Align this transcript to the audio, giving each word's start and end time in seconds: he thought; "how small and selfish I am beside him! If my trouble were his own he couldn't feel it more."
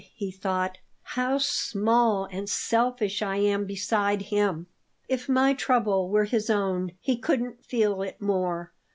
he 0.15 0.31
thought; 0.31 0.79
"how 1.03 1.37
small 1.37 2.25
and 2.31 2.49
selfish 2.49 3.21
I 3.21 3.35
am 3.35 3.65
beside 3.67 4.23
him! 4.23 4.65
If 5.07 5.29
my 5.29 5.53
trouble 5.53 6.09
were 6.09 6.25
his 6.25 6.49
own 6.49 6.93
he 6.99 7.15
couldn't 7.17 7.63
feel 7.63 8.01
it 8.01 8.19
more." 8.19 8.71